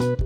[0.00, 0.16] Halo,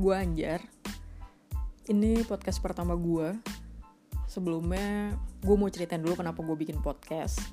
[0.00, 0.64] gue Anjar.
[1.92, 3.36] Ini podcast pertama gue.
[4.32, 5.12] Sebelumnya,
[5.44, 7.44] gue mau ceritain dulu kenapa gue bikin podcast.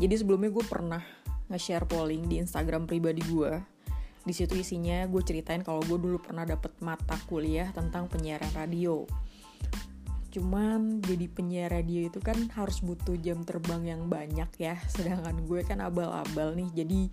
[0.00, 1.04] Jadi sebelumnya gue pernah
[1.52, 3.60] nge-share polling di Instagram pribadi gue.
[4.24, 9.04] Di situ isinya gue ceritain kalau gue dulu pernah dapet mata kuliah tentang penyiaran radio.
[10.36, 14.76] Cuman jadi penyiar radio itu kan harus butuh jam terbang yang banyak ya.
[14.92, 16.68] Sedangkan gue kan abal-abal nih.
[16.84, 17.08] Jadi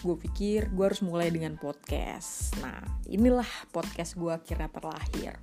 [0.00, 2.56] gue pikir gue harus mulai dengan podcast.
[2.64, 2.80] Nah,
[3.12, 3.44] inilah
[3.76, 5.36] podcast gue akhirnya terlahir.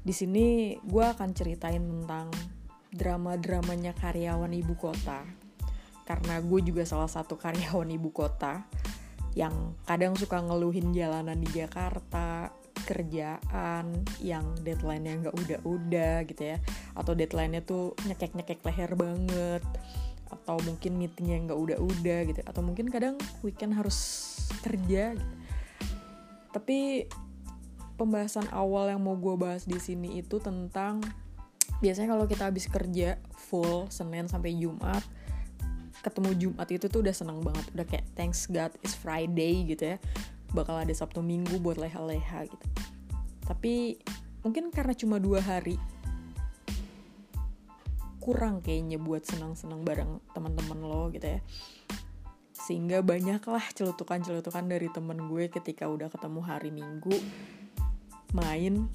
[0.00, 2.32] Di sini gue akan ceritain tentang
[2.88, 5.20] drama-dramanya karyawan ibu kota.
[6.08, 8.64] Karena gue juga salah satu karyawan ibu kota
[9.36, 12.56] yang kadang suka ngeluhin jalanan di Jakarta,
[12.86, 16.58] kerjaan yang deadline-nya nggak udah-udah gitu ya,
[16.96, 19.62] atau deadline-nya tuh nyekek-nyekek leher banget.
[20.30, 22.40] Atau mungkin meetingnya nggak udah-udah gitu.
[22.46, 24.30] Atau mungkin kadang weekend harus
[24.62, 25.34] kerja gitu.
[26.50, 27.06] tapi
[27.94, 30.98] pembahasan awal yang mau gue bahas di sini itu tentang
[31.78, 35.04] biasanya kalau kita habis kerja full Senin sampai Jumat
[36.00, 37.64] ketemu Jumat itu tuh udah seneng banget.
[37.76, 39.96] Udah kayak thanks God it's Friday gitu ya
[40.52, 42.66] bakal ada Sabtu Minggu buat leha-leha gitu.
[43.46, 43.98] Tapi
[44.42, 45.76] mungkin karena cuma dua hari
[48.20, 51.40] kurang kayaknya buat senang-senang bareng teman-teman lo gitu ya.
[52.52, 57.16] Sehingga banyaklah celutukan-celutukan dari temen gue ketika udah ketemu hari minggu
[58.36, 58.86] main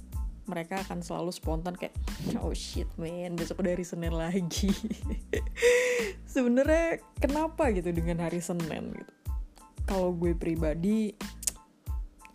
[0.45, 1.97] mereka akan selalu spontan kayak
[2.37, 4.69] oh shit man besok dari senin lagi.
[6.33, 9.13] Sebenarnya kenapa gitu dengan hari senin gitu?
[9.89, 11.13] Kalau gue pribadi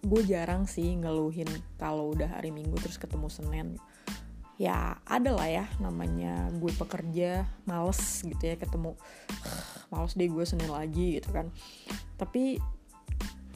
[0.01, 3.69] gue jarang sih ngeluhin kalau udah hari minggu terus ketemu senin.
[4.61, 8.93] Ya ada lah ya namanya gue pekerja males gitu ya ketemu
[9.89, 11.49] males deh gue senin lagi gitu kan.
[12.21, 12.61] Tapi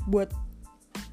[0.08, 0.32] buat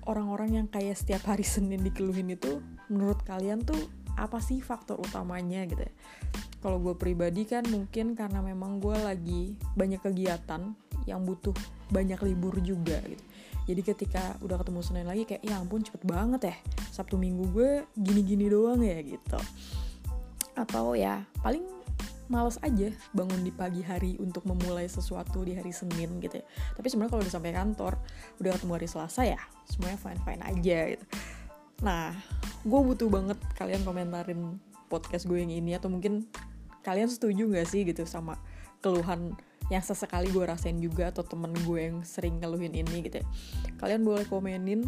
[0.08, 2.60] orang-orang yang kayak setiap hari senin dikeluhin itu
[2.92, 3.80] menurut kalian tuh
[4.20, 5.94] apa sih faktor utamanya gitu ya?
[6.62, 11.54] Kalau gue pribadi kan mungkin karena memang gue lagi banyak kegiatan yang butuh
[11.90, 13.24] banyak libur juga gitu.
[13.70, 16.56] Jadi ketika udah ketemu Senin lagi kayak ya ampun cepet banget ya
[16.90, 19.40] Sabtu Minggu gue gini-gini doang ya gitu.
[20.58, 21.64] Atau ya paling
[22.32, 26.46] males aja bangun di pagi hari untuk memulai sesuatu di hari Senin gitu ya.
[26.80, 27.94] Tapi sebenarnya kalau udah sampai kantor
[28.40, 31.06] udah ketemu hari Selasa ya semuanya fine fine aja gitu.
[31.84, 32.16] Nah
[32.66, 34.58] gue butuh banget kalian komentarin
[34.88, 36.28] podcast gue yang ini atau mungkin
[36.82, 38.36] kalian setuju gak sih gitu sama
[38.82, 39.38] keluhan
[39.72, 43.26] yang sesekali gue rasain juga atau temen gue yang sering ngeluhin ini gitu ya.
[43.80, 44.84] Kalian boleh komenin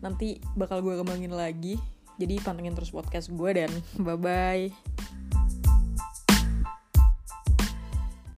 [0.00, 1.76] nanti bakal gue kembangin lagi.
[2.16, 4.99] Jadi pantengin terus podcast gue dan bye bye